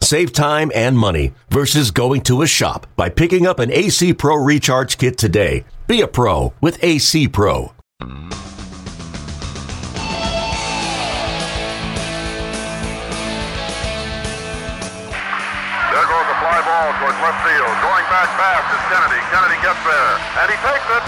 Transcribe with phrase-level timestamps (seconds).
[0.00, 4.36] Save time and money versus going to a shop by picking up an AC Pro
[4.36, 5.64] Recharge Kit today.
[5.86, 7.72] Be a pro with AC Pro.
[15.90, 17.74] There goes a fly ball towards left field.
[17.80, 19.20] Going back fast is Kennedy.
[19.32, 20.12] Kennedy gets there.
[20.44, 21.04] And he takes it.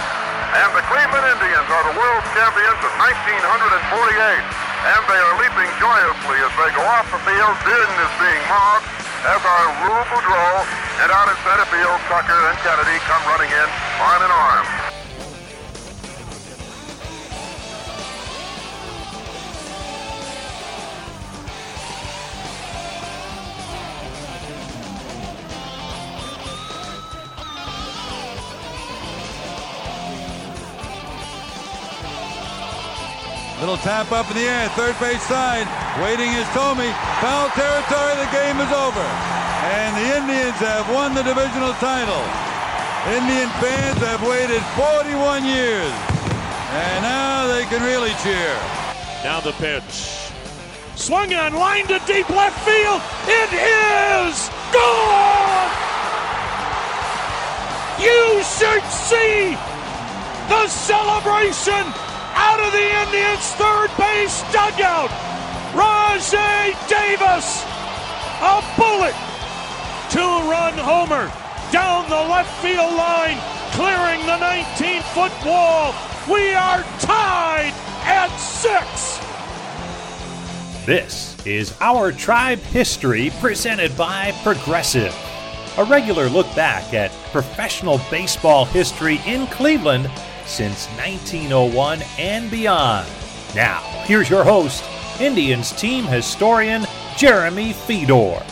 [0.58, 4.67] And the Cleveland Indians are the world champions of 1948.
[4.78, 7.54] And they are leaping joyously as they go off the field.
[7.66, 8.86] Din is being mobbed,
[9.26, 10.62] as are Rube Boudreau.
[11.02, 14.77] And out in center field, Tucker and Kennedy come running in arm in arm.
[33.60, 35.66] Little tap up in the air, third base side.
[35.98, 36.86] Waiting is Thome.
[37.18, 39.02] Foul territory, the game is over.
[39.02, 42.22] And the Indians have won the divisional title.
[43.10, 45.90] Indian fans have waited 41 years.
[46.70, 48.54] And now they can really cheer.
[49.26, 50.30] Now the pitch.
[50.94, 53.02] Swung on, line to deep left field.
[53.26, 55.70] It is gone!
[57.98, 59.58] You should see
[60.46, 61.97] the celebration
[62.70, 65.10] the Indians' third base dugout.
[65.74, 67.64] Rajay Davis,
[68.40, 69.14] a bullet,
[70.10, 71.30] two-run homer
[71.70, 73.38] down the left field line,
[73.72, 75.94] clearing the 19-foot wall.
[76.28, 77.72] We are tied
[78.04, 79.18] at six.
[80.86, 85.14] This is Our Tribe History presented by Progressive.
[85.76, 90.10] A regular look back at professional baseball history in Cleveland
[90.48, 93.06] since 1901 and beyond.
[93.54, 94.82] Now, here's your host,
[95.20, 96.86] Indians team historian
[97.16, 98.42] Jeremy Feador.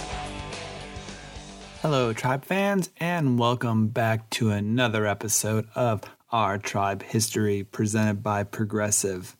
[1.81, 8.45] Hello, Tribe fans, and welcome back to another episode of Our Tribe History presented by
[8.45, 9.35] Progressive.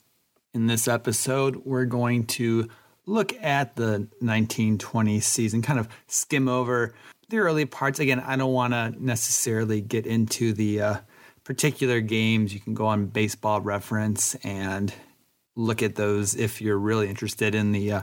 [0.55, 2.69] In this episode, we're going to
[3.05, 6.95] look at the 1920 season, kind of skim over
[7.29, 7.99] the early parts.
[7.99, 10.97] Again, I don't want to necessarily get into the uh,
[11.47, 12.53] particular games.
[12.53, 14.93] You can go on Baseball Reference and
[15.55, 18.03] look at those if you're really interested in the uh,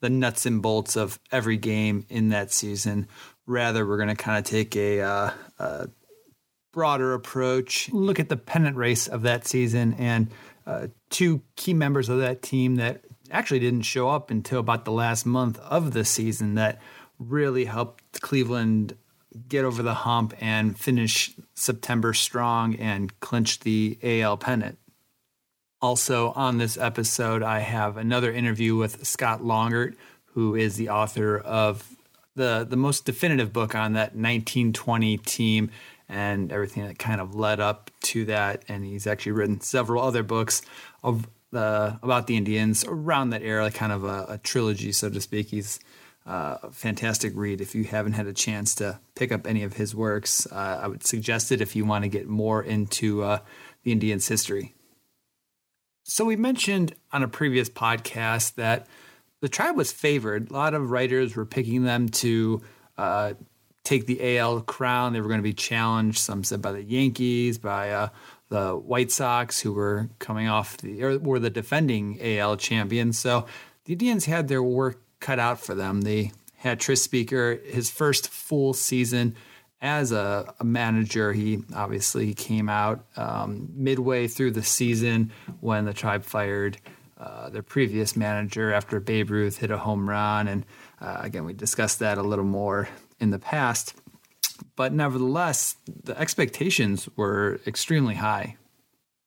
[0.00, 3.08] the nuts and bolts of every game in that season.
[3.46, 5.88] Rather, we're going to kind of take a, uh, a,
[6.72, 10.30] broader approach, look at the pennant race of that season, and
[10.66, 14.92] uh, two key members of that team that actually didn't show up until about the
[14.92, 16.80] last month of the season that
[17.18, 18.96] really helped Cleveland
[19.48, 24.78] get over the hump and finish September strong and clinch the AL pennant.
[25.80, 29.96] Also, on this episode, I have another interview with Scott Longert,
[30.32, 31.94] who is the author of
[32.34, 35.70] the, the most definitive book on that 1920 team
[36.08, 38.64] and everything that kind of led up to that.
[38.68, 40.62] And he's actually written several other books
[41.02, 45.20] of the, about the Indians around that era, kind of a, a trilogy, so to
[45.20, 45.48] speak.
[45.48, 45.80] He's
[46.26, 47.60] uh, fantastic read.
[47.60, 50.88] If you haven't had a chance to pick up any of his works, uh, I
[50.88, 53.38] would suggest it if you want to get more into uh,
[53.82, 54.74] the Indians' history.
[56.02, 58.86] So, we mentioned on a previous podcast that
[59.40, 60.50] the tribe was favored.
[60.50, 62.62] A lot of writers were picking them to
[62.98, 63.34] uh,
[63.84, 65.12] take the AL crown.
[65.12, 68.08] They were going to be challenged, some said by the Yankees, by uh,
[68.48, 73.18] the White Sox, who were coming off the, or were the defending AL champions.
[73.18, 73.46] So,
[73.84, 76.02] the Indians had their work cut out for them.
[76.02, 79.36] They had Tris Speaker, his first full season
[79.80, 81.32] as a, a manager.
[81.32, 86.76] He obviously came out um, midway through the season when the tribe fired
[87.16, 90.46] uh, their previous manager after Babe Ruth hit a home run.
[90.46, 90.66] And
[91.00, 93.94] uh, again, we discussed that a little more in the past.
[94.76, 98.56] But nevertheless, the expectations were extremely high.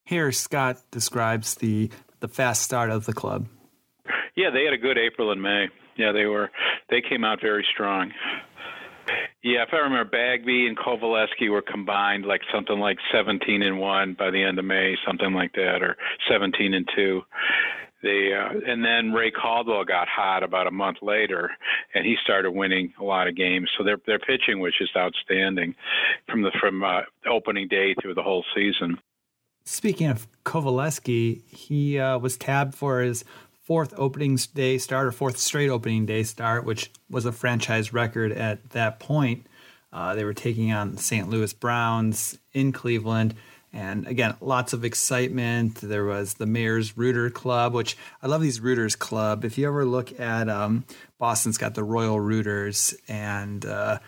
[0.03, 1.89] Here, Scott describes the,
[2.19, 3.47] the fast start of the club.
[4.37, 5.67] Yeah, they had a good April and May
[5.97, 6.49] yeah, they were
[6.89, 8.11] they came out very strong.
[9.43, 14.15] Yeah, if I remember, Bagby and Coveleski were combined like something like 17 and one
[14.17, 15.95] by the end of May, something like that, or
[16.29, 17.21] 17 and two.
[18.03, 21.49] They uh, and then Ray Caldwell got hot about a month later,
[21.95, 23.69] and he started winning a lot of games.
[23.77, 25.73] So their their pitching was just outstanding
[26.29, 28.99] from the from uh, opening day through the whole season.
[29.63, 33.25] Speaking of Coveleski, he uh, was tabbed for his
[33.67, 38.31] fourth opening day start or fourth straight opening day start, which was a franchise record
[38.31, 39.45] at that point.
[39.91, 41.29] Uh, they were taking on St.
[41.29, 43.35] Louis Browns in Cleveland.
[43.73, 45.81] And again, lots of excitement.
[45.81, 49.43] There was the Mayor's Rooter Club, which I love these Rooters Club.
[49.43, 50.85] If you ever look at um,
[51.17, 53.99] Boston's got the Royal Rooters, and uh,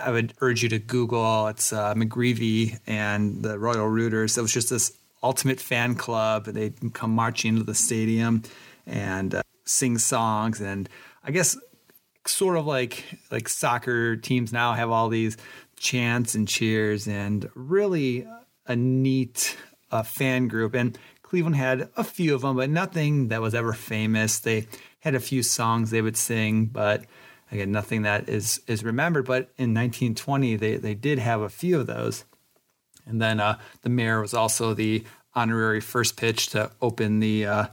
[0.00, 1.48] I would urge you to Google.
[1.48, 4.38] It's uh, McGreevy and the Royal Rooters.
[4.38, 6.46] It was just this ultimate fan club.
[6.46, 8.42] They come marching into the stadium
[8.88, 10.88] and uh, sing songs, and
[11.22, 11.56] I guess
[12.26, 15.36] sort of like like soccer teams now have all these
[15.76, 18.26] chants and cheers, and really
[18.66, 19.56] a neat
[19.90, 20.74] uh, fan group.
[20.74, 24.38] And Cleveland had a few of them, but nothing that was ever famous.
[24.38, 24.66] They
[25.00, 27.04] had a few songs they would sing, but
[27.50, 29.26] again, nothing that is is remembered.
[29.26, 32.24] But in 1920, they they did have a few of those.
[33.06, 37.66] And then uh, the mayor was also the honorary first pitch to open the uh,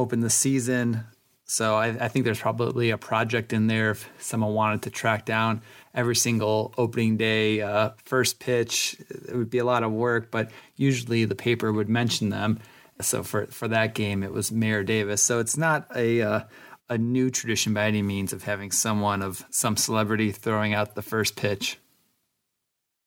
[0.00, 1.04] open the season.
[1.44, 5.24] So I, I, think there's probably a project in there if someone wanted to track
[5.24, 5.62] down
[5.92, 8.96] every single opening day uh, first pitch.
[9.10, 12.60] It would be a lot of work, but usually the paper would mention them.
[13.00, 15.22] So for for that game, it was Mayor Davis.
[15.22, 16.40] So it's not a uh,
[16.88, 21.02] a new tradition by any means of having someone of some celebrity throwing out the
[21.02, 21.78] first pitch.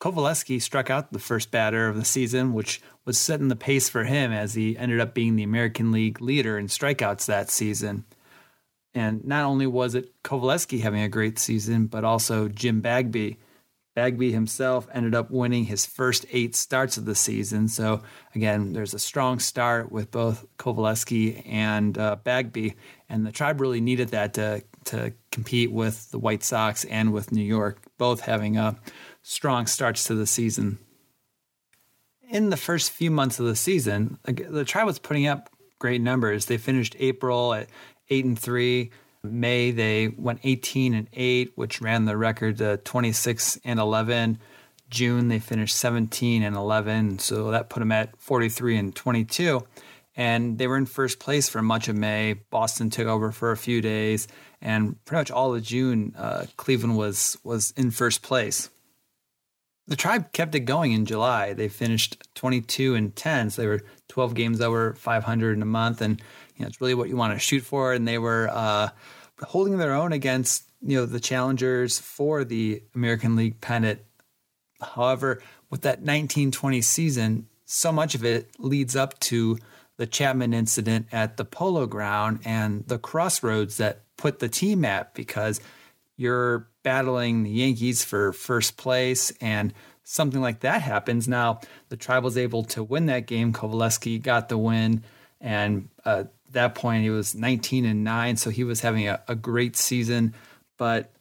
[0.03, 4.03] Coveleski struck out the first batter of the season, which was setting the pace for
[4.03, 8.03] him as he ended up being the American League leader in strikeouts that season.
[8.93, 13.39] And not only was it Coveleski having a great season, but also Jim Bagby.
[13.95, 17.69] Bagby himself ended up winning his first eight starts of the season.
[17.69, 18.03] So,
[18.35, 22.75] again, there's a strong start with both Coveleski and uh, Bagby.
[23.07, 27.31] And the tribe really needed that to, to compete with the White Sox and with
[27.31, 28.73] New York, both having uh,
[29.21, 30.77] strong starts to the season.
[32.29, 36.47] In the first few months of the season, the tribe was putting up great numbers.
[36.47, 37.69] They finished April at
[38.09, 38.91] eight and three.
[39.23, 44.37] May they went 18 and eight, which ran the record to 26 and 11.
[44.89, 49.65] June they finished 17 and 11, so that put them at 43 and 22.
[50.15, 52.33] And they were in first place for much of May.
[52.33, 54.27] Boston took over for a few days,
[54.61, 58.69] and pretty much all of June, uh, Cleveland was was in first place.
[59.87, 61.53] The tribe kept it going in July.
[61.53, 66.01] They finished 22 and 10, so they were 12 games over 500 in a month,
[66.01, 66.21] and
[66.55, 67.91] you know, it's really what you want to shoot for.
[67.91, 68.89] And they were uh,
[69.41, 74.01] holding their own against you know the challengers for the American League pennant.
[74.81, 79.57] However, with that 1920 season, so much of it leads up to
[80.03, 85.13] the Chapman incident at the Polo Ground and the crossroads that put the team at
[85.13, 85.61] because
[86.17, 89.73] you're battling the Yankees for first place and
[90.03, 91.25] something like that happens.
[91.25, 93.53] Now, the Tribe was able to win that game.
[93.53, 95.05] Coveleski got the win.
[95.39, 99.35] And uh, that point, he was 19 and 9, so he was having a, a
[99.35, 100.33] great season.
[100.77, 101.13] But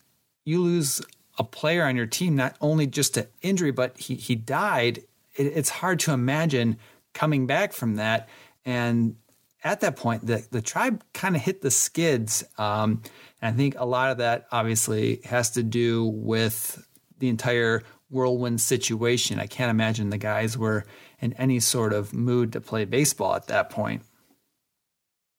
[0.45, 1.01] you lose
[1.39, 5.05] a player on your team, not only just to injury, but he, he died.
[5.37, 6.79] It, it's hard to imagine
[7.13, 8.29] coming back from that.
[8.65, 9.17] And
[9.65, 12.45] at that point, the, the tribe kind of hit the skids.
[12.59, 13.03] Um,
[13.41, 16.85] and I think a lot of that obviously has to do with
[17.19, 19.39] the entire whirlwind situation.
[19.39, 20.85] I can't imagine the guys were
[21.21, 24.03] in any sort of mood to play baseball at that point.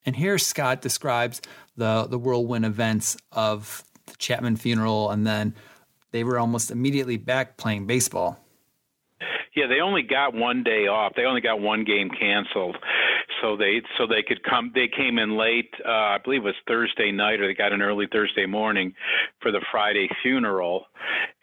[0.06, 1.42] And here Scott describes
[1.78, 5.56] the, the whirlwind events of the Chapman funeral, and then
[6.12, 8.40] they were almost immediately back playing baseball.
[9.56, 11.14] Yeah, they only got one day off.
[11.16, 12.78] They only got one game canceled
[13.44, 14.72] so they so they could come.
[14.74, 17.82] They came in late, uh, I believe it was Thursday night, or they got in
[17.82, 18.94] early Thursday morning
[19.42, 20.86] for the Friday funeral,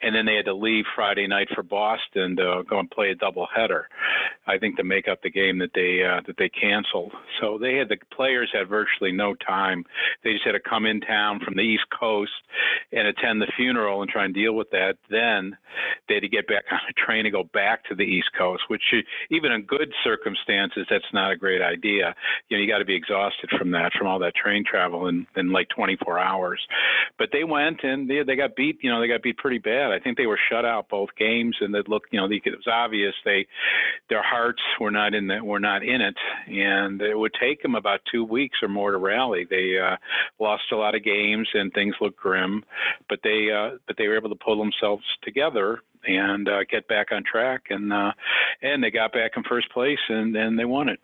[0.02, 3.14] and then they had to leave Friday night for Boston to go and play a
[3.14, 3.84] doubleheader.
[4.46, 7.12] I think to make up the game that they uh, that they canceled.
[7.40, 9.84] So they had the players had virtually no time.
[10.24, 12.32] They just had to come in town from the East Coast
[12.92, 14.96] and attend the funeral and try and deal with that.
[15.10, 15.56] Then
[16.08, 18.62] they had to get back on a train and go back to the East Coast,
[18.68, 18.82] which
[19.30, 22.14] even in good circumstances, that's not a great idea.
[22.48, 25.26] You know, you got to be exhausted from that, from all that train travel in,
[25.36, 26.60] in like 24 hours.
[27.18, 28.78] But they went and they they got beat.
[28.82, 29.92] You know, they got beat pretty bad.
[29.92, 32.66] I think they were shut out both games, and it looked, you know, it was
[32.66, 33.46] obvious they
[34.08, 36.16] their hearts were not in the, were not in it,
[36.46, 39.46] and it would take them about two weeks or more to rally.
[39.48, 39.96] They uh,
[40.38, 42.64] lost a lot of games, and things looked grim,
[43.08, 47.08] but they uh, but they were able to pull themselves together and uh, get back
[47.12, 48.12] on track, and uh,
[48.62, 51.00] and they got back in first place, and and they won it.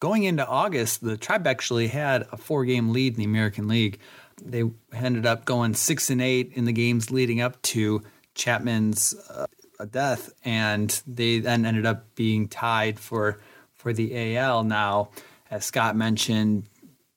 [0.00, 3.98] Going into August, the Tribe actually had a four-game lead in the American League.
[4.44, 8.02] They ended up going six and eight in the games leading up to
[8.34, 9.46] Chapman's uh,
[9.90, 13.40] death, and they then ended up being tied for
[13.74, 14.64] for the AL.
[14.64, 15.10] Now,
[15.50, 16.64] as Scott mentioned,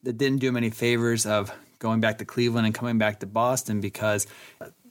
[0.03, 3.25] it didn't do him any favors of going back to Cleveland and coming back to
[3.25, 4.27] Boston because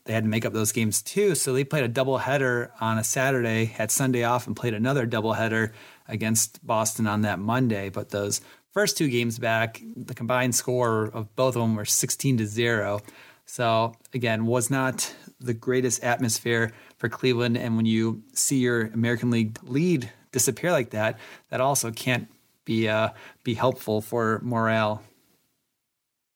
[0.05, 1.35] they had to make up those games too.
[1.35, 5.73] So they played a doubleheader on a Saturday, had Sunday off, and played another doubleheader
[6.09, 7.89] against Boston on that Monday.
[7.89, 8.41] But those
[8.73, 13.01] first two games back, the combined score of both of them were 16 to 0.
[13.47, 17.57] So again, was not the greatest atmosphere for Cleveland.
[17.57, 22.29] And when you see your American League lead disappear like that, that also can't
[22.65, 23.11] be uh,
[23.43, 25.03] be helpful for morale.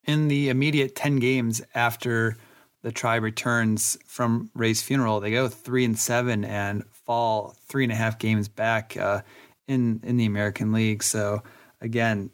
[0.04, 2.36] In the immediate 10 games after
[2.82, 7.92] the tribe returns from Ray's funeral, they go three and seven and fall three and
[7.92, 9.22] a half games back uh,
[9.68, 11.02] in in the American League.
[11.02, 11.42] So
[11.84, 12.30] again,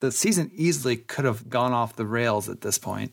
[0.00, 3.12] the season easily could have gone off the rails at this point.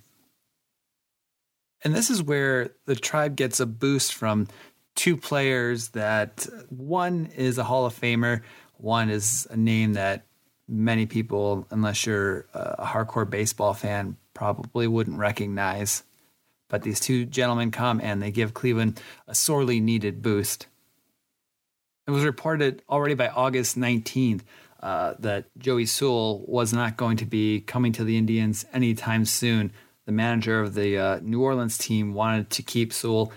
[1.83, 4.47] And this is where the tribe gets a boost from
[4.95, 8.41] two players that one is a Hall of Famer,
[8.77, 10.25] one is a name that
[10.67, 16.03] many people, unless you're a hardcore baseball fan, probably wouldn't recognize.
[16.67, 20.67] But these two gentlemen come and they give Cleveland a sorely needed boost.
[22.07, 24.41] It was reported already by August 19th
[24.81, 29.71] uh, that Joey Sewell was not going to be coming to the Indians anytime soon.
[30.05, 33.31] The manager of the uh, New Orleans team wanted to keep Sewell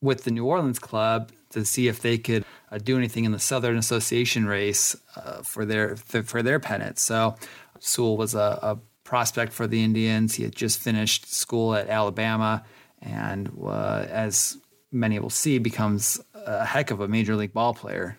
[0.00, 3.38] with the New Orleans club to see if they could uh, do anything in the
[3.38, 6.98] Southern Association race uh, for their for their pennant.
[6.98, 7.36] So
[7.80, 10.34] Sewell was a, a prospect for the Indians.
[10.34, 12.64] He had just finished school at Alabama
[13.04, 14.56] and uh, as
[14.90, 18.16] many will see, becomes a heck of a major league ball player.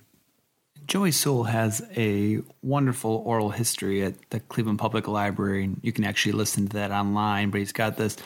[0.85, 5.63] Joey Sewell has a wonderful oral history at the Cleveland Public Library.
[5.63, 8.17] And you can actually listen to that online, but he's got this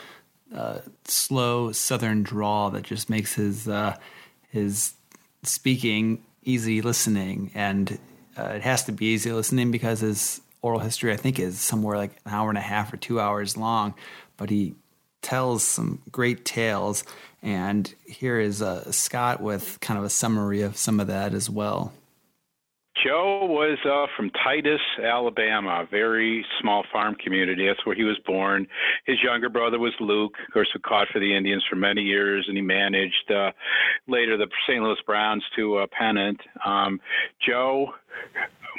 [0.54, 3.96] uh, slow Southern drawl that just makes his uh,
[4.50, 4.94] his
[5.44, 8.00] speaking easy listening, and
[8.38, 11.98] uh, it has to be easy listening because his oral history, I think, is somewhere
[11.98, 13.94] like an hour and a half or two hours long.
[14.38, 14.76] But he
[15.22, 17.04] tells some great tales.
[17.42, 21.50] And here is uh, Scott with kind of a summary of some of that as
[21.50, 21.94] well.
[23.04, 27.68] Joe was uh, from Titus, Alabama, a very small farm community.
[27.68, 28.68] That's where he was born.
[29.06, 32.46] His younger brother was Luke, of course, who caught for the Indians for many years,
[32.48, 33.52] and he managed uh,
[34.08, 34.82] later the St.
[34.84, 36.40] Louis Browns to a pennant.
[36.66, 37.00] Um,
[37.48, 37.94] Joe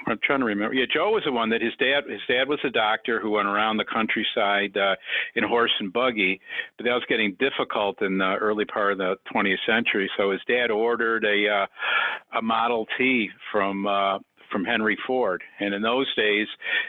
[0.07, 0.75] I'm trying to remember.
[0.75, 3.49] Yeah, Joe was the one that his dad his dad was a doctor who went
[3.49, 4.97] around the countryside uh,
[5.35, 6.41] in horse and buggy,
[6.77, 10.11] but that was getting difficult in the early part of the 20th century.
[10.17, 14.19] So his dad ordered a uh, a Model T from uh,
[14.51, 15.43] from Henry Ford.
[15.59, 16.47] And in those days,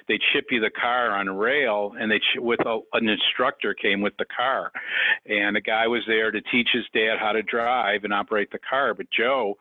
[0.08, 4.14] they'd ship you the car on rail, and they with a, an instructor came with
[4.18, 4.72] the car,
[5.26, 8.60] and a guy was there to teach his dad how to drive and operate the
[8.60, 8.94] car.
[8.94, 9.58] But Joe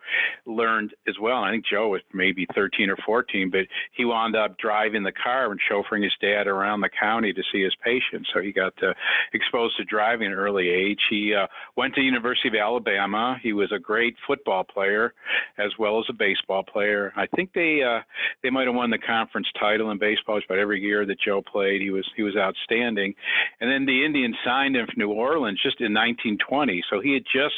[0.47, 1.43] learned as well.
[1.43, 5.51] I think Joe was maybe 13 or 14, but he wound up driving the car
[5.51, 8.31] and chauffeuring his dad around the county to see his patients.
[8.33, 8.95] So he got uh,
[9.33, 11.01] exposed to driving at an early age.
[11.09, 13.39] He uh, went to University of Alabama.
[13.43, 15.15] He was a great football player
[15.59, 17.13] as well as a baseball player.
[17.17, 18.03] I think they uh,
[18.43, 21.81] they might have won the conference title in baseball about every year that Joe played.
[21.81, 23.15] He was he was outstanding,
[23.61, 26.83] and then the Indians signed him from New Orleans just in 1920.
[26.91, 27.55] So he had just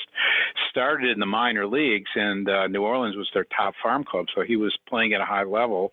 [0.70, 4.26] started in the minor leagues, and uh, New Orleans was their top farm club.
[4.34, 5.90] So he was playing at a high level.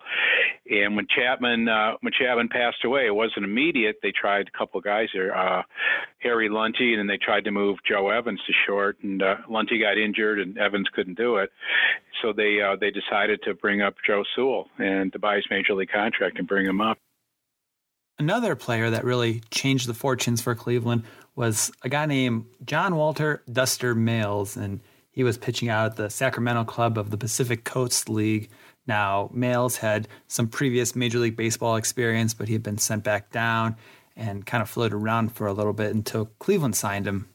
[0.70, 3.96] And when Chapman uh, when Chapman passed away, it wasn't immediate.
[4.02, 5.62] They tried a couple of guys there, uh,
[6.20, 9.80] Harry Lunte, and then they tried to move Joe Evans to short, and uh, Lunte
[9.80, 11.50] got injured, and Evans couldn't do it.
[12.22, 15.74] So they uh, they decided to bring up Joe Sewell and to buy his major
[15.74, 16.98] league contract and bring him up.
[18.18, 23.42] Another player that really changed the fortunes for Cleveland was a guy named John Walter
[23.50, 28.08] Duster Mails, and he was pitching out at the Sacramento club of the Pacific Coast
[28.10, 28.50] League.
[28.86, 33.30] Now, Mails had some previous Major League Baseball experience, but he had been sent back
[33.30, 33.76] down
[34.16, 37.28] and kind of floated around for a little bit until Cleveland signed him.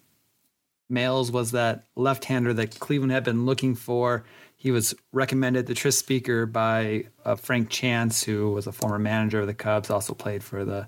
[0.88, 4.24] Mails was that left hander that Cleveland had been looking for
[4.56, 9.42] he was recommended the Tris Speaker by uh, Frank Chance, who was a former manager
[9.42, 10.88] of the Cubs, also played for the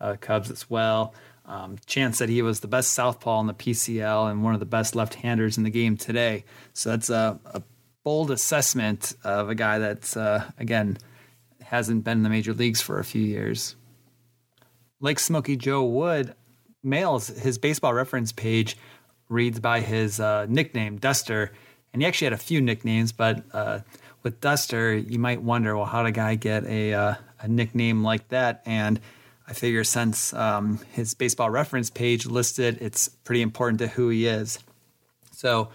[0.00, 1.14] uh, Cubs as well.
[1.46, 4.66] Um, Chance said he was the best southpaw in the PCL and one of the
[4.66, 6.44] best left-handers in the game today.
[6.72, 7.62] So that's a, a
[8.04, 10.98] bold assessment of a guy that's uh, again
[11.62, 13.74] hasn't been in the major leagues for a few years.
[15.00, 16.34] Like Smokey Joe Wood,
[16.82, 18.76] Mails his baseball reference page
[19.28, 21.52] reads by his uh, nickname Duster
[21.92, 23.80] and he actually had a few nicknames, but uh,
[24.22, 28.02] with Duster, you might wonder, well, how did a guy get a, uh, a nickname
[28.02, 28.62] like that?
[28.66, 29.00] And
[29.48, 34.26] I figure since um, his baseball reference page listed, it's pretty important to who he
[34.26, 34.58] is.
[35.30, 35.68] So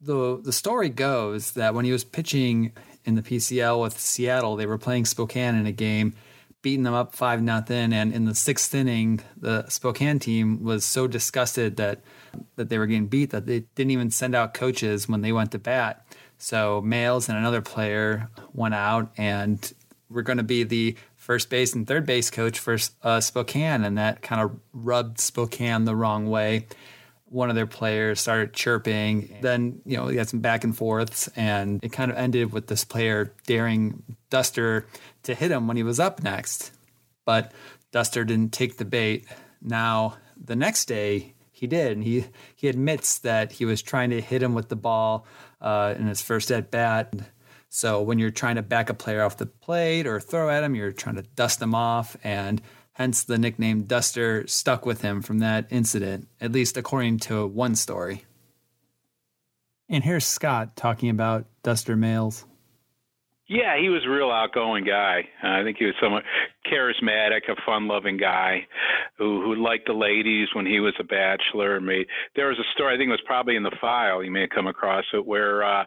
[0.00, 2.72] the the story goes that when he was pitching
[3.04, 6.14] in the PCL with Seattle, they were playing Spokane in a game,
[6.62, 11.06] beating them up five nothing, and in the sixth inning, the Spokane team was so
[11.06, 12.00] disgusted that
[12.56, 15.52] that they were getting beat that they didn't even send out coaches when they went
[15.52, 16.06] to bat.
[16.38, 19.72] So Mails and another player went out and
[20.08, 23.98] were going to be the first base and third base coach for uh, Spokane, and
[23.98, 26.66] that kind of rubbed Spokane the wrong way
[27.34, 29.36] one of their players started chirping.
[29.40, 32.68] Then, you know, he had some back and forths, and it kind of ended with
[32.68, 34.86] this player daring Duster
[35.24, 36.70] to hit him when he was up next.
[37.24, 37.50] But
[37.90, 39.26] Duster didn't take the bait.
[39.60, 41.92] Now, the next day, he did.
[41.92, 45.26] And he, he admits that he was trying to hit him with the ball
[45.60, 47.14] uh, in his first at bat.
[47.70, 50.74] So when you're trying to back a player off the plate or throw at him,
[50.74, 52.16] you're trying to dust him off.
[52.22, 52.60] And
[52.94, 57.74] Hence, the nickname Duster stuck with him from that incident, at least according to one
[57.74, 58.24] story.
[59.88, 62.44] And here's Scott talking about Duster Mails.
[63.48, 65.28] Yeah, he was a real outgoing guy.
[65.42, 66.22] Uh, I think he was somewhat
[66.64, 68.66] charismatic, a fun-loving guy
[69.18, 71.80] who who liked the ladies when he was a bachelor.
[71.80, 74.42] Made there was a story I think it was probably in the file you may
[74.42, 75.84] have come across it where uh,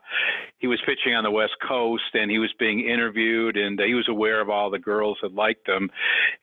[0.59, 3.93] he was pitching on the West Coast and he was being interviewed and uh, he
[3.93, 5.89] was aware of all the girls that liked him,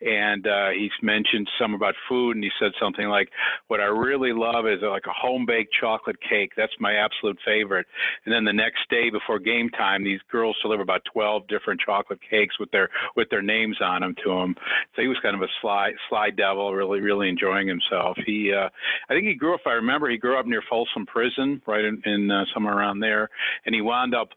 [0.01, 3.29] and uh, he mentioned some about food and he said something like,
[3.69, 6.53] "What I really love is uh, like a home-baked chocolate cake.
[6.57, 7.87] That's my absolute favorite."
[8.25, 12.21] And then the next day before game time, these girls deliver about 12 different chocolate
[12.29, 14.57] cakes with their with their names on them to him.
[14.97, 18.17] So he was kind of a sly sly devil, really really enjoying himself.
[18.27, 18.69] He uh,
[19.09, 19.61] I think he grew up.
[19.61, 23.01] If I remember, he grew up near Folsom Prison, right in, in uh, somewhere around
[23.01, 23.31] there,
[23.67, 24.31] and he wound up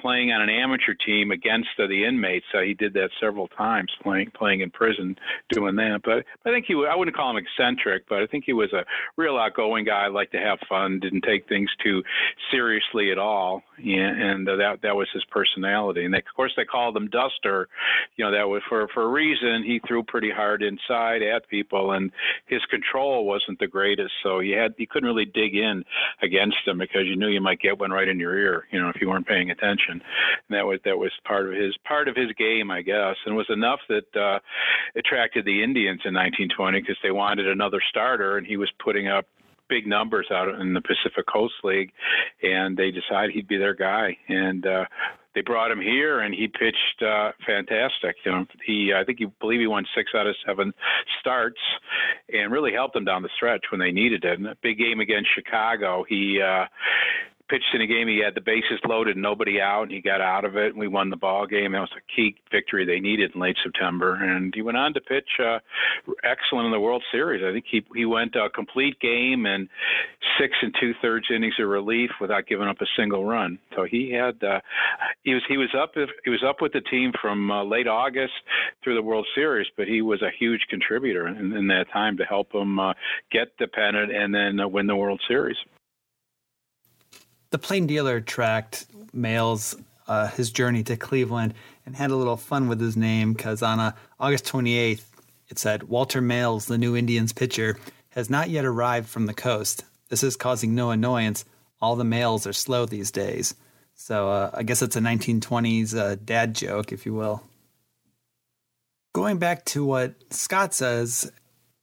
[0.00, 2.46] playing on an amateur team against uh, the inmates.
[2.54, 5.16] Uh, he did that several times, playing playing in prison,
[5.50, 6.00] doing that.
[6.04, 8.84] But I think he I wouldn't call him eccentric, but I think he was a
[9.16, 12.02] real outgoing guy, liked to have fun, didn't take things too
[12.50, 16.04] seriously at all, yeah, and uh, that that was his personality.
[16.04, 17.68] And they, of course, they called him Duster.
[18.16, 19.25] You know, that was for for a reason.
[19.34, 22.12] He threw pretty hard inside at people, and
[22.46, 24.12] his control wasn't the greatest.
[24.22, 25.84] So you had you couldn't really dig in
[26.22, 28.66] against him because you knew you might get one right in your ear.
[28.70, 29.96] You know, if you weren't paying attention
[30.48, 33.36] and that was that was part of his part of his game, I guess, and
[33.36, 34.38] was enough that uh,
[34.96, 39.26] attracted the Indians in 1920 because they wanted another starter, and he was putting up
[39.68, 41.92] big numbers out in the Pacific Coast League,
[42.42, 44.16] and they decided he'd be their guy.
[44.28, 44.84] And uh,
[45.34, 48.16] they brought him here, and he pitched uh, fantastic.
[48.24, 50.72] You know, he I think you believe he won six out of seven
[51.20, 51.60] starts,
[52.32, 54.38] and really helped them down the stretch when they needed it.
[54.38, 56.64] In a big game against Chicago, he uh,
[57.48, 58.08] pitched in a game.
[58.08, 60.88] He had the bases loaded, nobody out, and he got out of it, and we
[60.88, 61.72] won the ball game.
[61.72, 64.14] That was a key victory they needed in late September.
[64.14, 65.58] And he went on to pitch uh,
[66.24, 67.42] excellent in the World Series.
[67.44, 69.68] I think he he went a complete game and
[70.38, 73.58] six and two thirds innings of relief without giving up a single run.
[73.74, 74.60] So he had uh,
[75.22, 78.34] he was he was up he was up with the team from uh, late August
[78.82, 82.24] through the World Series, but he was a huge contributor in, in that time to
[82.24, 82.92] help him uh,
[83.30, 85.56] get the pennant and then uh, win the World Series
[87.50, 89.76] the Plain Dealer tracked Mails
[90.08, 91.54] uh, his journey to Cleveland
[91.84, 95.02] and had a little fun with his name because on uh, August 28th,
[95.48, 97.78] it said Walter Mails, the new Indians pitcher,
[98.10, 99.84] has not yet arrived from the coast.
[100.08, 101.44] This is causing no annoyance.
[101.80, 103.54] All the males are slow these days.
[103.94, 107.42] So uh, I guess it's a 1920s uh, dad joke, if you will.
[109.12, 111.30] Going back to what Scott says,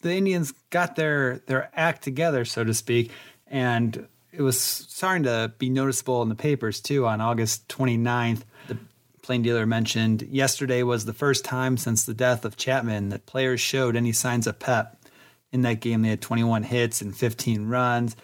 [0.02, 3.12] the Indians got their their act together, so to speak,
[3.48, 8.42] and it was starting to be noticeable in the papers too on August 29th.
[8.68, 8.78] The
[9.22, 13.62] plain dealer mentioned yesterday was the first time since the death of Chapman that players
[13.62, 15.00] showed any signs of pep.
[15.52, 18.16] In that game, they had 21 hits and 15 runs.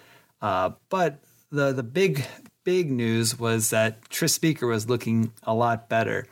[0.41, 1.19] Uh, but
[1.51, 2.25] the the big
[2.63, 6.25] big news was that Tris Speaker was looking a lot better.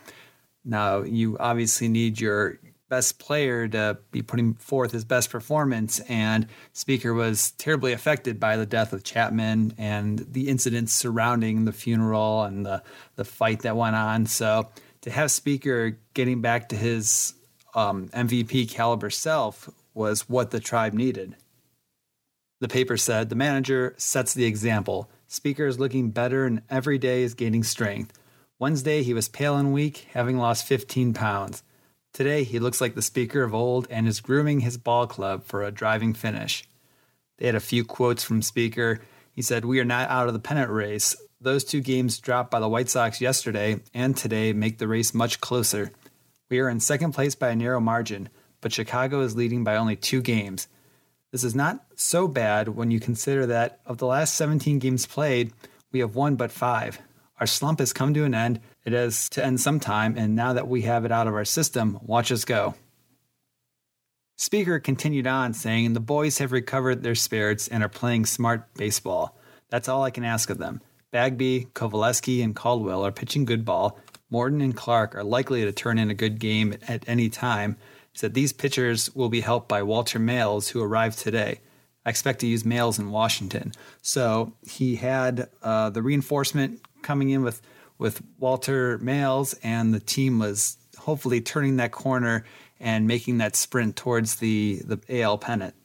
[0.65, 5.99] Now you obviously need your best player to be putting forth his best performance.
[6.01, 11.73] And Speaker was terribly affected by the death of Chapman and the incidents surrounding the
[11.73, 12.81] funeral and the,
[13.15, 14.25] the fight that went on.
[14.25, 14.69] So
[15.01, 17.33] to have Speaker getting back to his
[17.75, 21.35] um, MVP caliber self was what the tribe needed.
[22.59, 25.09] The paper said the manager sets the example.
[25.27, 28.17] Speaker is looking better and every day is gaining strength.
[28.59, 31.61] Wednesday, he was pale and weak, having lost 15 pounds.
[32.17, 35.63] Today, he looks like the speaker of old and is grooming his ball club for
[35.63, 36.63] a driving finish.
[37.37, 39.01] They had a few quotes from Speaker.
[39.33, 41.15] He said, We are not out of the pennant race.
[41.39, 45.39] Those two games dropped by the White Sox yesterday and today make the race much
[45.41, 45.91] closer.
[46.49, 48.29] We are in second place by a narrow margin,
[48.61, 50.67] but Chicago is leading by only two games.
[51.31, 55.53] This is not so bad when you consider that of the last 17 games played,
[55.91, 56.99] We have won but five.
[57.39, 58.59] Our slump has come to an end.
[58.87, 61.99] It has to end sometime, and now that we have it out of our system,
[62.01, 62.75] watch us go.
[64.37, 69.37] Speaker continued on, saying, The boys have recovered their spirits and are playing smart baseball.
[69.67, 70.79] That's all I can ask of them.
[71.11, 73.99] Bagby, Coveleski, and Caldwell are pitching good ball.
[74.29, 77.75] Morton and Clark are likely to turn in a good game at any time.
[78.13, 81.59] Said these pitchers will be helped by Walter Mails, who arrived today.
[82.05, 83.73] I expect to use Mails in Washington.
[84.01, 87.61] So he had uh, the reinforcement coming in with
[87.97, 92.43] with Walter Mails, and the team was hopefully turning that corner
[92.79, 95.75] and making that sprint towards the the AL pennant.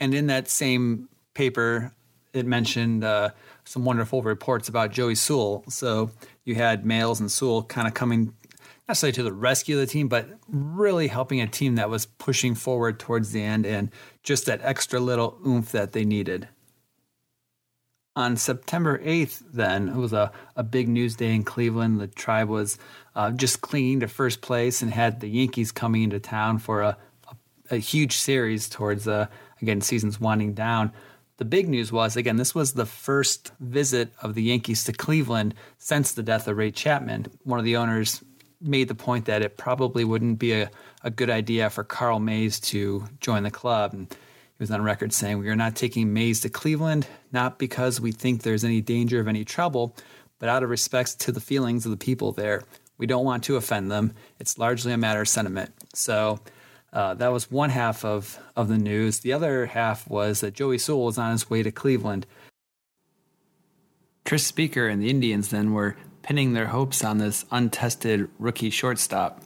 [0.00, 1.92] And in that same paper,
[2.32, 3.30] it mentioned uh,
[3.64, 5.64] some wonderful reports about Joey Sewell.
[5.68, 6.10] So
[6.44, 8.34] you had Mails and Sewell kind of coming
[8.88, 12.06] not necessarily to the rescue of the team, but really helping a team that was
[12.06, 13.90] pushing forward towards the end and
[14.24, 16.48] just that extra little oomph that they needed.
[18.14, 21.98] On September 8th, then, it was a, a big news day in Cleveland.
[21.98, 22.78] The tribe was
[23.14, 26.98] uh, just clinging to first place and had the Yankees coming into town for a,
[27.70, 29.28] a, a huge series towards, uh,
[29.62, 30.92] again, season's winding down.
[31.38, 35.54] The big news was, again, this was the first visit of the Yankees to Cleveland
[35.78, 37.28] since the death of Ray Chapman.
[37.44, 38.22] One of the owners
[38.60, 40.70] made the point that it probably wouldn't be a,
[41.02, 43.94] a good idea for Carl Mays to join the club.
[43.94, 44.14] And
[44.62, 48.42] was on record saying, We are not taking Mays to Cleveland, not because we think
[48.42, 49.94] there's any danger of any trouble,
[50.38, 52.62] but out of respect to the feelings of the people there.
[52.96, 54.14] We don't want to offend them.
[54.38, 55.72] It's largely a matter of sentiment.
[55.94, 56.38] So
[56.92, 59.20] uh, that was one half of, of the news.
[59.20, 62.24] The other half was that Joey Sewell was on his way to Cleveland.
[64.24, 69.42] Tris Speaker and the Indians then were pinning their hopes on this untested rookie shortstop.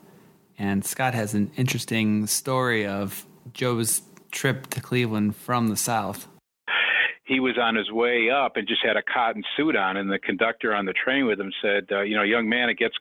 [0.59, 3.25] And Scott has an interesting story of
[3.55, 6.29] Joe's trip to Cleveland from the South
[7.27, 10.19] he was on his way up and just had a cotton suit on, and the
[10.19, 12.95] conductor on the train with him said, uh, "You know, young man, it gets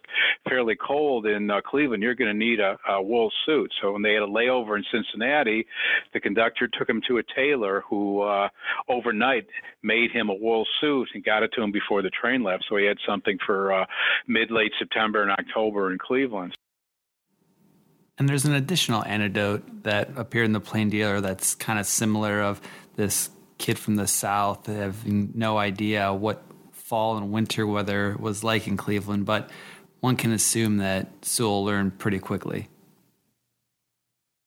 [0.49, 2.01] fairly cold in uh, Cleveland.
[2.01, 4.83] You're going to need a, a wool suit." So when they had a layover in
[4.91, 5.67] Cincinnati,
[6.13, 8.49] the conductor took him to a tailor who uh,
[8.89, 9.45] overnight
[9.83, 12.65] made him a wool suit and got it to him before the train left.
[12.67, 13.85] So he had something for uh,
[14.27, 16.55] mid late September and October in Cleveland.
[18.17, 22.41] And there's an additional anecdote that appeared in the Plain Dealer that's kind of similar
[22.41, 22.62] of
[22.95, 28.67] this kid from the South having no idea what fall and winter weather was like
[28.67, 29.49] in Cleveland, but
[29.99, 32.69] one can assume that Sewell learned pretty quickly.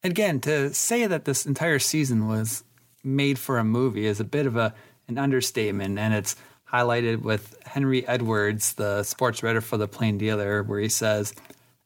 [0.05, 2.63] Again, to say that this entire season was
[3.03, 4.75] made for a movie is a bit of a
[5.09, 6.37] an understatement, and it's
[6.71, 11.33] highlighted with Henry Edwards, the sports writer for the Plain Dealer, where he says,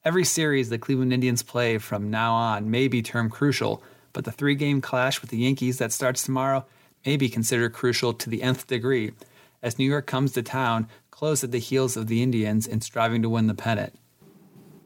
[0.04, 4.32] Every series the Cleveland Indians play from now on may be termed crucial, but the
[4.32, 6.66] three game clash with the Yankees that starts tomorrow
[7.06, 9.12] may be considered crucial to the nth degree,
[9.62, 13.22] as New York comes to town close at the heels of the Indians in striving
[13.22, 13.96] to win the pennant.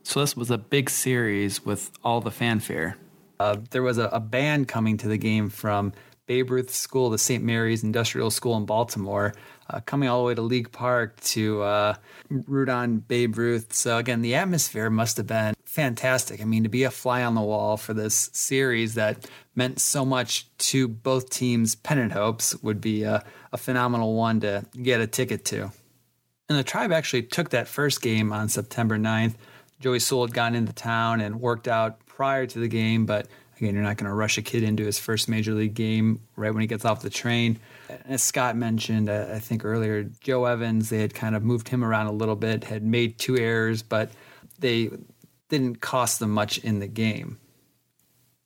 [0.02, 2.98] So this was a big series with all the fanfare.
[3.40, 5.94] Uh, there was a, a, band coming to the game from
[6.27, 7.43] Babe Ruth School, the St.
[7.43, 9.33] Mary's Industrial School in Baltimore,
[9.71, 11.95] uh, coming all the way to League Park to uh,
[12.29, 13.73] root on Babe Ruth.
[13.73, 16.41] So again, the atmosphere must have been fantastic.
[16.41, 20.05] I mean, to be a fly on the wall for this series that meant so
[20.05, 25.07] much to both teams' pennant hopes would be a, a phenomenal one to get a
[25.07, 25.71] ticket to.
[26.49, 29.35] And the tribe actually took that first game on September 9th.
[29.81, 33.75] Joey Sewell had gone into town and worked out prior to the game, but again,
[33.75, 36.61] you're not going to rush a kid into his first major league game right when
[36.61, 37.59] he gets off the train.
[38.07, 41.85] As Scott mentioned, uh, I think earlier, Joe Evans, they had kind of moved him
[41.85, 44.11] around a little bit, had made two errors, but
[44.59, 44.90] they
[45.49, 47.38] didn't cost them much in the game.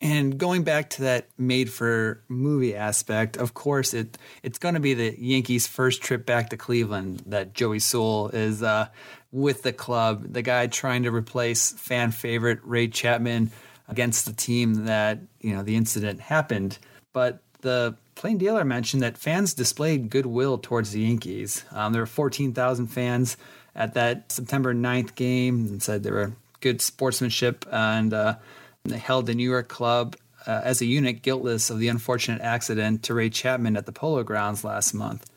[0.02, 4.80] And going back to that made for movie aspect, of course, it it's going to
[4.80, 8.88] be the Yankees' first trip back to Cleveland that Joey Sewell is uh,
[9.30, 10.32] with the club.
[10.32, 13.50] The guy trying to replace fan favorite Ray Chapman
[13.90, 16.78] against the team that you know the incident happened.
[17.12, 21.64] But the plain dealer mentioned that fans displayed goodwill towards the Yankees.
[21.72, 23.36] Um, there were 14,000 fans
[23.74, 28.36] at that September 9th game and said there were good sportsmanship and uh,
[28.84, 33.02] they held the New York club uh, as a unit guiltless of the unfortunate accident
[33.04, 35.30] to Ray Chapman at the Polo Grounds last month.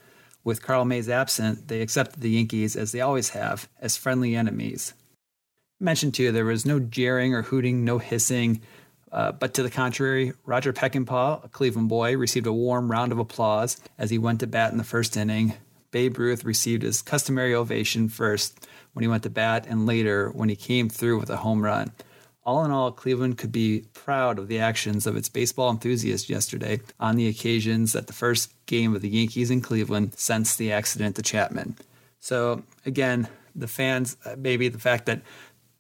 [0.43, 4.93] With Carl Mays absent, they accepted the Yankees, as they always have, as friendly enemies.
[5.83, 8.61] Mentioned too, there was no jeering or hooting, no hissing,
[9.11, 13.19] uh, but to the contrary, Roger Peckinpaugh, a Cleveland boy, received a warm round of
[13.19, 15.55] applause as he went to bat in the first inning.
[15.91, 20.47] Babe Ruth received his customary ovation first when he went to bat and later when
[20.47, 21.91] he came through with a home run.
[22.45, 26.79] All in all, Cleveland could be proud of the actions of its baseball enthusiasts yesterday
[26.97, 31.17] on the occasions that the first game of the Yankees in Cleveland since the accident
[31.17, 31.75] to Chapman.
[32.21, 35.21] So, again, the fans, uh, maybe the fact that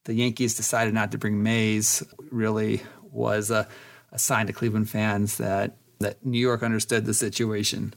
[0.05, 3.67] the Yankees decided not to bring Mays really was a,
[4.11, 7.93] a sign to Cleveland fans that, that New York understood the situation.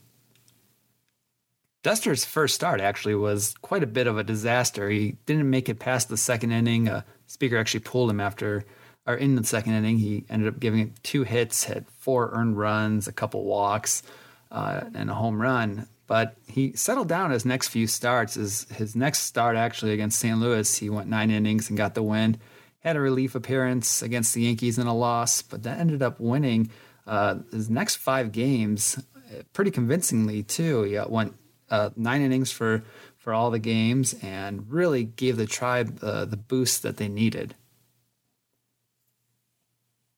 [1.82, 4.90] Duster's first start actually was quite a bit of a disaster.
[4.90, 6.88] He didn't make it past the second inning.
[6.88, 8.64] A speaker actually pulled him after,
[9.06, 9.98] or in the second inning.
[9.98, 14.02] He ended up giving it two hits, had four earned runs, a couple walks,
[14.50, 15.86] uh, and a home run.
[16.06, 18.34] But he settled down his next few starts.
[18.34, 20.38] His, his next start actually against St.
[20.38, 22.38] Louis, he went nine innings and got the win.
[22.80, 26.70] Had a relief appearance against the Yankees in a loss, but that ended up winning
[27.06, 30.82] uh, his next five games uh, pretty convincingly too.
[30.84, 31.34] He went
[31.70, 32.84] uh, nine innings for
[33.16, 37.56] for all the games and really gave the tribe uh, the boost that they needed.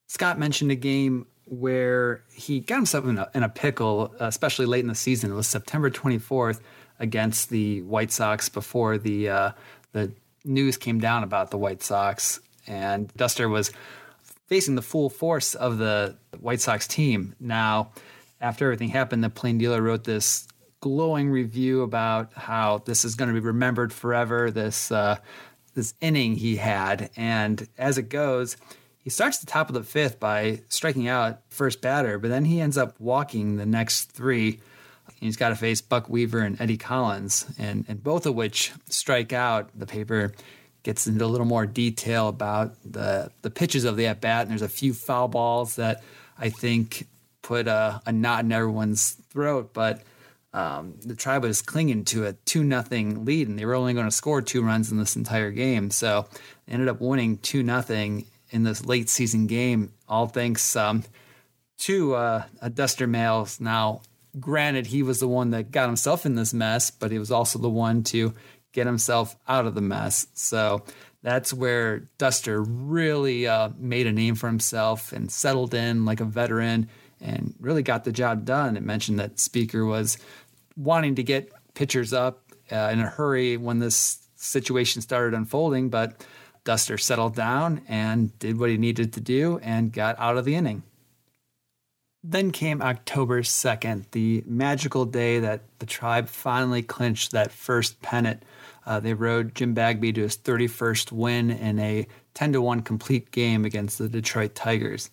[0.05, 4.81] Scott mentioned a game where he got himself in a, in a pickle, especially late
[4.81, 5.31] in the season.
[5.31, 6.59] It was September 24th
[6.99, 9.51] against the White Sox before the uh,
[9.91, 10.11] the
[10.45, 13.71] news came down about the White Sox, and Duster was
[14.47, 17.35] facing the full force of the White Sox team.
[17.39, 17.91] Now,
[18.41, 20.47] after everything happened, the plain dealer wrote this
[20.81, 24.51] glowing review about how this is going to be remembered forever.
[24.51, 25.17] This uh,
[25.73, 28.57] this inning he had, and as it goes,
[29.03, 32.61] he starts the top of the fifth by striking out first batter, but then he
[32.61, 34.59] ends up walking the next three.
[35.15, 39.33] He's got to face Buck Weaver and Eddie Collins, and, and both of which strike
[39.33, 39.69] out.
[39.77, 40.33] The paper
[40.83, 44.51] gets into a little more detail about the the pitches of the at bat, and
[44.51, 46.03] there's a few foul balls that
[46.37, 47.07] I think
[47.41, 50.01] put a, a knot in everyone's throat, but
[50.53, 54.07] um, the tribe was clinging to a two nothing lead, and they were only going
[54.07, 55.91] to score two runs in this entire game.
[55.91, 56.27] So
[56.65, 61.03] they ended up winning two nothing in this late season game, all thanks um,
[61.79, 63.59] to uh, Duster Mails.
[63.59, 64.01] Now,
[64.39, 67.59] granted, he was the one that got himself in this mess, but he was also
[67.59, 68.33] the one to
[68.71, 70.27] get himself out of the mess.
[70.33, 70.83] So
[71.21, 76.25] that's where Duster really uh, made a name for himself and settled in like a
[76.25, 76.89] veteran
[77.21, 78.77] and really got the job done.
[78.77, 80.17] It mentioned that Speaker was
[80.77, 86.25] wanting to get pitchers up uh, in a hurry when this situation started unfolding, but
[86.69, 90.53] Duster settled down and did what he needed to do and got out of the
[90.53, 90.83] inning.
[92.23, 98.43] Then came October 2nd, the magical day that the tribe finally clinched that first pennant.
[98.85, 102.05] Uh, they rode Jim Bagby to his 31st win in a
[102.35, 105.09] 10 to 1 complete game against the Detroit Tigers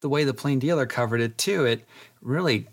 [0.00, 1.84] the way the plain dealer covered it too, it
[2.20, 2.68] really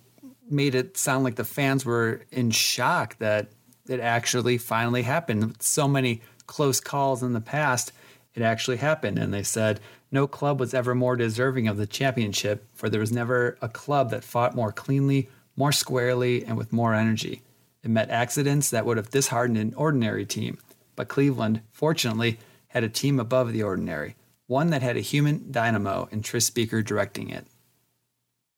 [0.50, 3.50] made it sound like the fans were in shock that
[3.88, 5.56] it actually finally happened.
[5.60, 7.92] So many close calls in the past,
[8.34, 9.18] it actually happened.
[9.18, 9.80] And they said
[10.12, 14.12] no club was ever more deserving of the championship, for there was never a club
[14.12, 17.42] that fought more cleanly, more squarely, and with more energy.
[17.84, 20.58] It met accidents that would have disheartened an ordinary team.
[20.96, 24.16] But Cleveland, fortunately, had a team above the ordinary
[24.48, 27.48] one that had a human dynamo and Tris Speaker directing it.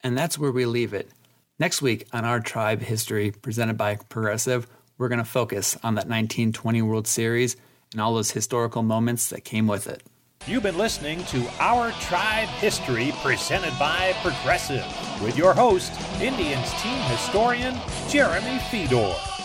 [0.01, 1.09] And that's where we leave it.
[1.59, 6.07] Next week on our Tribe History, presented by Progressive, we're going to focus on that
[6.07, 7.55] 1920 World Series
[7.93, 10.03] and all those historical moments that came with it.
[10.45, 14.85] You've been listening to Our Tribe History, presented by Progressive,
[15.21, 17.75] with your host, Indians team historian
[18.07, 19.36] Jeremy Feador.